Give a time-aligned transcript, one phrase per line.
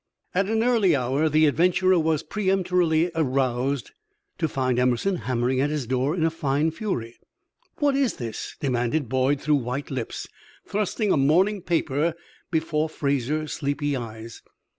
[0.33, 3.91] At an early hour the adventurer was peremptorily roused,
[4.39, 7.19] to find Emerson hammering at his door in a fine fury.
[7.77, 10.25] "What is this?" demanded Boyd, through white lips,
[10.65, 12.15] thrusting a morning paper
[12.49, 14.41] before Fraser's sleepy eyes.